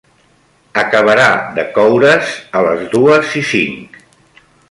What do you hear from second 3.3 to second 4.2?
i cinc.